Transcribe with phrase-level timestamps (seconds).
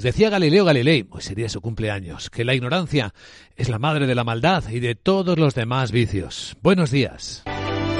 [0.00, 3.12] Decía Galileo Galilei, pues sería su cumpleaños, que la ignorancia
[3.56, 6.56] es la madre de la maldad y de todos los demás vicios.
[6.62, 7.42] Buenos días.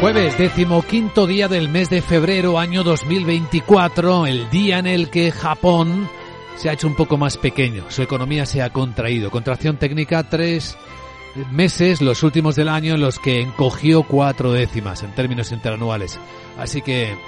[0.00, 6.08] Jueves, decimoquinto día del mes de febrero, año 2024, el día en el que Japón
[6.54, 9.32] se ha hecho un poco más pequeño, su economía se ha contraído.
[9.32, 10.78] Contracción técnica, tres
[11.50, 16.20] meses, los últimos del año, en los que encogió cuatro décimas en términos interanuales.
[16.58, 17.18] Así que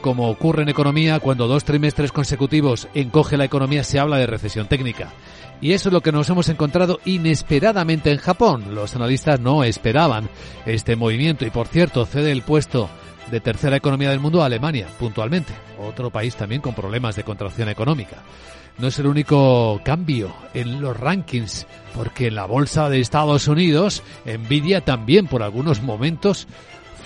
[0.00, 4.66] como ocurre en economía, cuando dos trimestres consecutivos encoge la economía se habla de recesión
[4.66, 5.12] técnica.
[5.60, 8.74] Y eso es lo que nos hemos encontrado inesperadamente en Japón.
[8.74, 10.30] Los analistas no esperaban
[10.64, 12.88] este movimiento y por cierto cede el puesto
[13.30, 17.68] de tercera economía del mundo a Alemania, puntualmente, otro país también con problemas de contracción
[17.68, 18.16] económica.
[18.78, 24.02] No es el único cambio en los rankings, porque en la bolsa de Estados Unidos,
[24.24, 26.48] Nvidia también por algunos momentos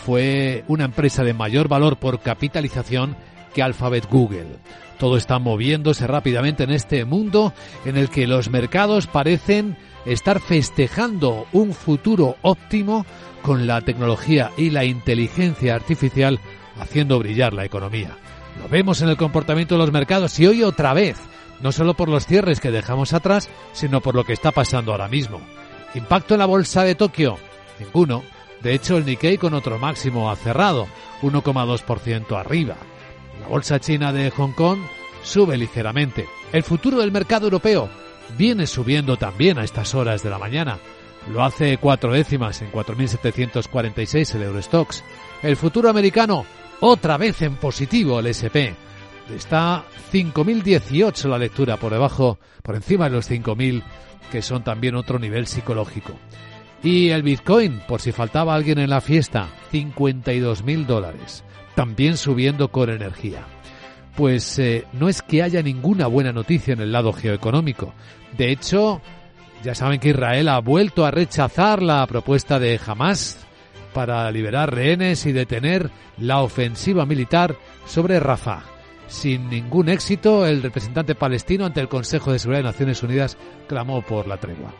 [0.04, 3.16] fue una empresa de mayor valor por capitalización
[3.54, 4.58] que Alphabet Google.
[4.98, 7.52] Todo está moviéndose rápidamente en este mundo
[7.84, 13.06] en el que los mercados parecen estar festejando un futuro óptimo
[13.42, 16.38] con la tecnología y la inteligencia artificial
[16.78, 18.10] haciendo brillar la economía.
[18.62, 21.16] Lo vemos en el comportamiento de los mercados y hoy otra vez,
[21.60, 25.08] no solo por los cierres que dejamos atrás, sino por lo que está pasando ahora
[25.08, 25.40] mismo.
[25.94, 27.38] Impacto en la bolsa de Tokio,
[27.80, 28.22] ninguno.
[28.64, 30.88] De hecho, el Nikkei con otro máximo ha cerrado,
[31.20, 32.76] 1,2% arriba.
[33.42, 34.78] La bolsa china de Hong Kong
[35.22, 36.26] sube ligeramente.
[36.50, 37.90] El futuro del mercado europeo
[38.38, 40.78] viene subiendo también a estas horas de la mañana.
[41.30, 45.04] Lo hace cuatro décimas en 4.746 el Eurostox.
[45.42, 46.46] El futuro americano
[46.80, 48.72] otra vez en positivo el SP.
[49.34, 53.82] Está 5.018 la lectura por debajo, por encima de los 5.000
[54.32, 56.14] que son también otro nivel psicológico.
[56.84, 61.42] Y el Bitcoin, por si faltaba alguien en la fiesta, 52.000 dólares,
[61.74, 63.46] también subiendo con energía.
[64.14, 67.94] Pues eh, no es que haya ninguna buena noticia en el lado geoeconómico.
[68.36, 69.00] De hecho,
[69.64, 73.38] ya saben que Israel ha vuelto a rechazar la propuesta de Hamas
[73.94, 77.56] para liberar rehenes y detener la ofensiva militar
[77.86, 78.62] sobre Rafah.
[79.06, 84.02] Sin ningún éxito, el representante palestino ante el Consejo de Seguridad de Naciones Unidas clamó
[84.02, 84.74] por la tregua.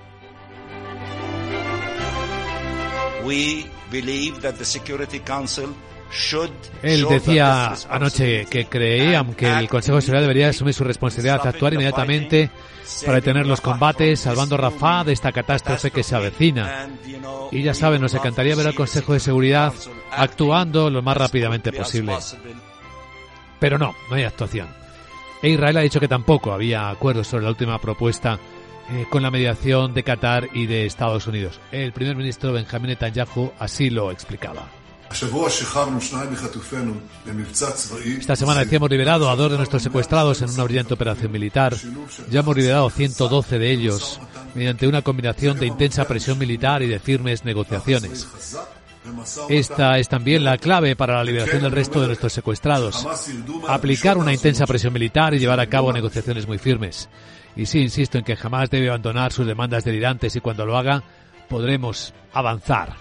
[6.83, 11.75] Él decía anoche que creían que el Consejo de Seguridad debería asumir su responsabilidad, actuar
[11.75, 12.51] inmediatamente
[13.05, 16.89] para detener los combates, salvando a Rafah de esta catástrofe que se avecina.
[17.51, 19.73] Y ya saben, nos encantaría ver al Consejo de Seguridad
[20.13, 22.15] actuando lo más rápidamente posible.
[23.59, 24.69] Pero no, no hay actuación.
[25.43, 28.39] E Israel ha dicho que tampoco había acuerdo sobre la última propuesta
[28.91, 31.61] eh, con la mediación de Qatar y de Estados Unidos.
[31.73, 34.69] El primer ministro Benjamin Netanyahu así lo explicaba.
[38.19, 41.75] Esta semana decíamos liberado a dos de nuestros secuestrados en una brillante operación militar.
[42.31, 44.21] Ya hemos liberado 112 de ellos
[44.55, 48.27] mediante una combinación de intensa presión militar y de firmes negociaciones.
[49.49, 53.07] Esta es también la clave para la liberación del resto de nuestros secuestrados.
[53.69, 57.09] Aplicar una intensa presión militar y llevar a cabo negociaciones muy firmes.
[57.57, 61.03] Y sí, insisto en que jamás debe abandonar sus demandas delirantes y cuando lo haga
[61.49, 62.95] podremos avanzar.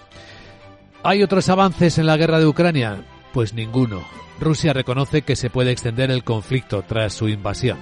[1.02, 3.04] ¿Hay otros avances en la guerra de Ucrania?
[3.32, 4.04] Pues ninguno.
[4.40, 7.78] Rusia reconoce que se puede extender el conflicto tras su invasión.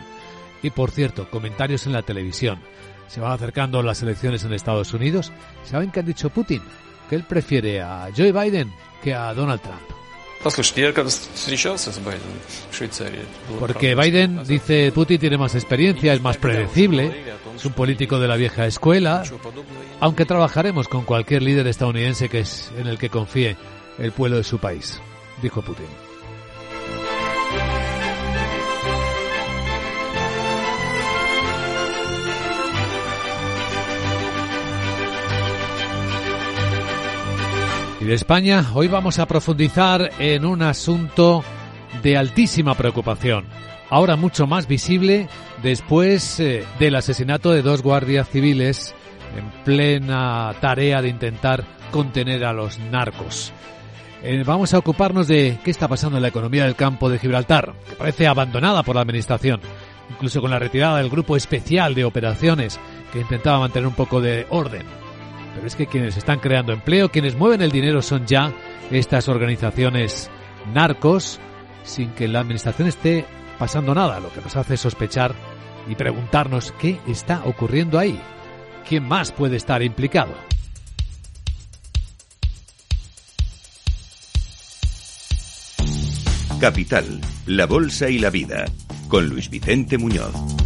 [0.62, 2.60] Y por cierto, comentarios en la televisión.
[3.08, 5.32] Se van acercando las elecciones en Estados Unidos.
[5.64, 6.62] ¿Saben qué ha dicho Putin?
[7.12, 9.82] Que él prefiere a Joe Biden que a Donald Trump.
[13.58, 18.36] Porque Biden, dice Putin, tiene más experiencia, es más predecible, es un político de la
[18.36, 19.24] vieja escuela,
[20.00, 23.58] aunque trabajaremos con cualquier líder estadounidense que es en el que confíe
[23.98, 24.98] el pueblo de su país,
[25.42, 26.11] dijo Putin.
[38.02, 41.44] Y de España, hoy vamos a profundizar en un asunto
[42.02, 43.44] de altísima preocupación,
[43.90, 45.28] ahora mucho más visible
[45.62, 48.92] después eh, del asesinato de dos guardias civiles
[49.36, 51.62] en plena tarea de intentar
[51.92, 53.52] contener a los narcos.
[54.24, 57.72] Eh, vamos a ocuparnos de qué está pasando en la economía del campo de Gibraltar,
[57.88, 59.60] que parece abandonada por la Administración,
[60.10, 62.80] incluso con la retirada del grupo especial de operaciones
[63.12, 65.01] que intentaba mantener un poco de orden.
[65.54, 68.52] Pero es que quienes están creando empleo, quienes mueven el dinero son ya
[68.90, 70.30] estas organizaciones
[70.72, 71.40] narcos,
[71.84, 73.24] sin que la administración esté
[73.58, 75.34] pasando nada, lo que nos hace sospechar
[75.88, 78.18] y preguntarnos qué está ocurriendo ahí.
[78.88, 80.34] ¿Quién más puede estar implicado?
[86.60, 88.66] Capital, la Bolsa y la Vida,
[89.08, 90.61] con Luis Vicente Muñoz.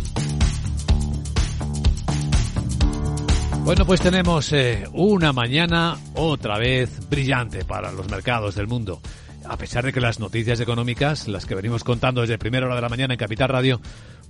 [3.66, 9.00] Bueno, pues tenemos eh, una mañana otra vez brillante para los mercados del mundo.
[9.44, 12.82] A pesar de que las noticias económicas, las que venimos contando desde primera hora de
[12.82, 13.80] la mañana en Capital Radio,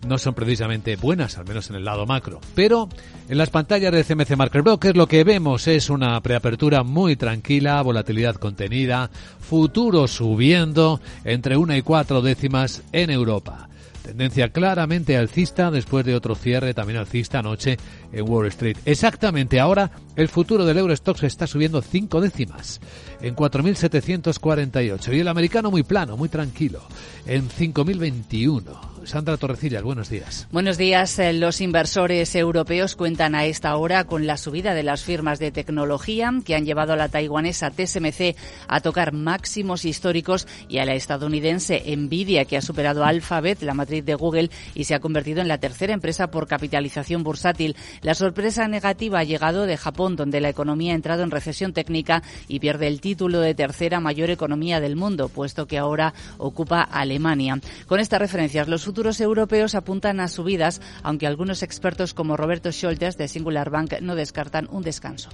[0.09, 2.41] no son precisamente buenas, al menos en el lado macro.
[2.55, 2.89] Pero
[3.29, 7.83] en las pantallas de CMC Market Broker lo que vemos es una preapertura muy tranquila,
[7.83, 13.69] volatilidad contenida, futuro subiendo entre una y cuatro décimas en Europa.
[14.07, 17.77] Tendencia claramente alcista después de otro cierre también alcista anoche
[18.13, 18.77] en Wall Street.
[18.85, 22.81] Exactamente ahora el futuro del Eurostox está subiendo cinco décimas
[23.21, 26.83] en 4.748 y el americano muy plano, muy tranquilo
[27.27, 28.96] en 5.021.
[29.07, 30.49] Sandra Torrecillas, buenos días.
[30.51, 31.19] Buenos días.
[31.21, 35.53] Eh, los inversores europeos cuentan a esta hora con la subida de las firmas de
[35.53, 38.35] tecnología que han llevado a la taiwanesa TSMC
[38.67, 44.05] a tocar máximos históricos y a la estadounidense Nvidia que ha superado Alphabet, la matriz
[44.05, 47.77] de Google, y se ha convertido en la tercera empresa por capitalización bursátil.
[48.03, 52.25] La sorpresa negativa ha llegado de Japón, donde la economía ha entrado en recesión técnica
[52.49, 57.61] y pierde el título de tercera mayor economía del mundo, puesto que ahora ocupa Alemania.
[57.87, 63.19] Con estas referencias, los futuros europeos apuntan a subidas, aunque algunos expertos como Roberto Scholtes
[63.19, 65.29] de Singular Bank no descartan un descanso.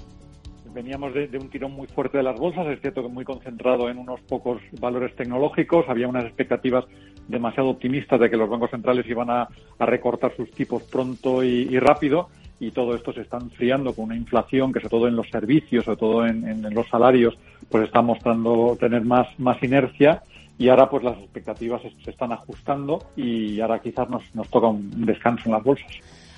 [0.74, 3.98] Veníamos de, un tirón muy fuerte de las bolsas, es cierto que muy concentrado en
[3.98, 6.86] unos pocos valores tecnológicos, había unas expectativas
[7.28, 9.46] demasiado optimistas de que los bancos centrales iban a,
[9.78, 14.72] recortar sus tipos pronto y, rápido, y todo esto se está enfriando con una inflación
[14.72, 17.38] que sobre todo en los servicios, sobre todo en, los salarios,
[17.70, 20.24] pues está mostrando tener más inercia
[20.62, 25.04] y ahora pues las expectativas se están ajustando y ahora quizás nos, nos toca un
[25.04, 25.90] descanso en las bolsas.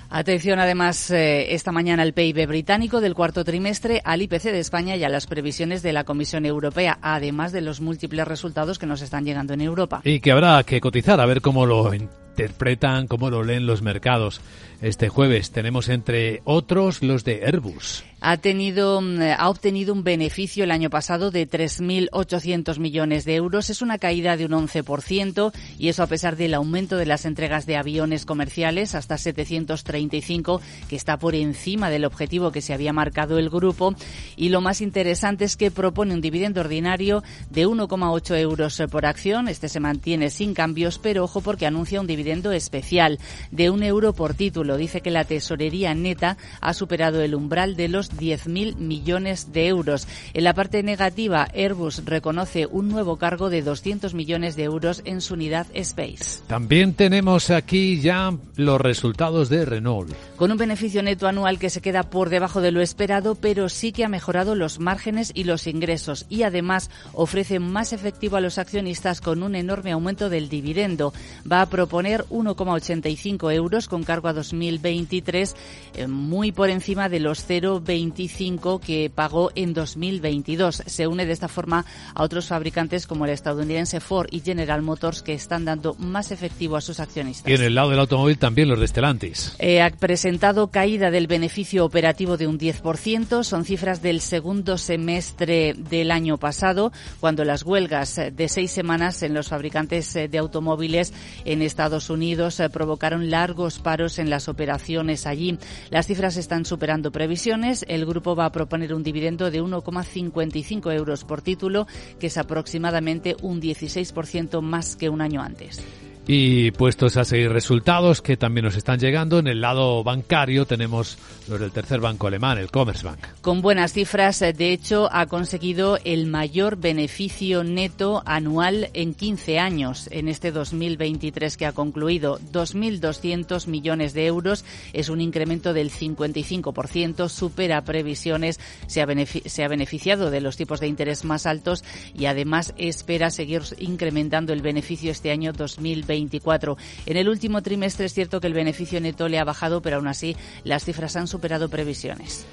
[0.09, 4.95] Atención además eh, esta mañana al PIB británico del cuarto trimestre, al IPC de España
[4.95, 9.03] y a las previsiones de la Comisión Europea, además de los múltiples resultados que nos
[9.03, 10.01] están llegando en Europa.
[10.03, 11.91] Y que habrá que cotizar a ver cómo lo
[12.35, 14.41] interpretan, cómo lo leen los mercados.
[14.81, 18.03] Este jueves tenemos entre otros los de Airbus.
[18.19, 23.69] Ha, tenido, mm, ha obtenido un beneficio el año pasado de 3.800 millones de euros.
[23.69, 27.65] Es una caída de un 11% y eso a pesar del aumento de las entregas
[27.65, 33.39] de aviones comerciales hasta 735, que está por encima del objetivo que se había marcado
[33.39, 33.95] el grupo.
[34.35, 39.47] Y lo más interesante es que propone un dividendo ordinario de 1,8 euros por acción.
[39.47, 43.19] Este se mantiene sin cambios, pero ojo porque anuncia un dividendo especial
[43.51, 44.77] de un euro por título.
[44.77, 50.07] Dice que la tesorería neta ha superado el umbral de los 10.000 millones de euros.
[50.33, 55.21] En la parte negativa, Airbus reconoce un nuevo cargo de 200 millones de euros en
[55.21, 56.41] su unidad Space.
[56.47, 60.13] También tenemos aquí ya los resultados de Renault.
[60.35, 63.91] Con un beneficio neto anual que se queda por debajo de lo esperado, pero sí
[63.91, 68.57] que ha mejorado los márgenes y los ingresos y además ofrece más efectivo a los
[68.57, 71.13] accionistas con un enorme aumento del dividendo.
[71.49, 75.55] Va a proponer 1,85 euros con cargo a 2023,
[75.95, 80.83] eh, muy por encima de los 0,20 25 que pagó en 2022.
[80.85, 85.21] Se une de esta forma a otros fabricantes como el estadounidense Ford y General Motors
[85.21, 87.49] que están dando más efectivo a sus accionistas.
[87.49, 89.55] Y en el lado del automóvil también los de Stellantis.
[89.59, 93.43] Eh, ha presentado caída del beneficio operativo de un 10%.
[93.43, 99.33] Son cifras del segundo semestre del año pasado, cuando las huelgas de seis semanas en
[99.33, 101.13] los fabricantes eh, de automóviles
[101.45, 105.57] en Estados Unidos eh, provocaron largos paros en las operaciones allí.
[105.89, 111.23] Las cifras están superando previsiones el grupo va a proponer un dividendo de 1,55 euros
[111.23, 111.87] por título,
[112.19, 115.81] que es aproximadamente un 16% más que un año antes.
[116.27, 121.19] Y puestos a seguir resultados que también nos están llegando, en el lado bancario tenemos
[121.47, 123.19] los del tercer banco alemán, el Commerzbank.
[123.41, 130.07] Con buenas cifras, de hecho, ha conseguido el mayor beneficio neto anual en 15 años
[130.11, 132.39] en este 2023 que ha concluido.
[132.51, 139.07] 2.200 millones de euros es un incremento del 55%, supera previsiones, se ha,
[139.45, 141.83] se ha beneficiado de los tipos de interés más altos
[142.17, 148.13] y además espera seguir incrementando el beneficio este año 2023 en el último trimestre es
[148.13, 151.69] cierto que el beneficio neto le ha bajado, pero aún así las cifras han superado
[151.69, 152.45] previsiones.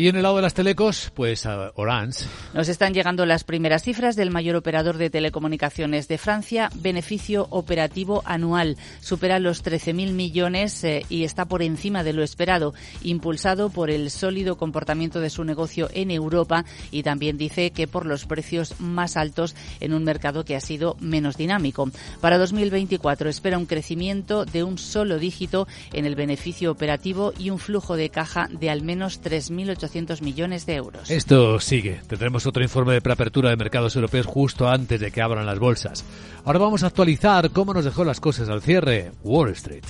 [0.00, 2.24] Y en el lado de las telecos, pues Orange.
[2.54, 6.70] Nos están llegando las primeras cifras del mayor operador de telecomunicaciones de Francia.
[6.74, 12.72] Beneficio operativo anual supera los 13.000 millones eh, y está por encima de lo esperado,
[13.02, 18.06] impulsado por el sólido comportamiento de su negocio en Europa y también dice que por
[18.06, 21.90] los precios más altos en un mercado que ha sido menos dinámico.
[22.22, 27.58] Para 2024 espera un crecimiento de un solo dígito en el beneficio operativo y un
[27.58, 29.89] flujo de caja de al menos 3.800
[30.22, 31.10] millones de euros.
[31.10, 32.00] Esto sigue.
[32.06, 36.04] Tendremos otro informe de preapertura de mercados europeos justo antes de que abran las bolsas.
[36.44, 39.84] Ahora vamos a actualizar cómo nos dejó las cosas al cierre Wall Street.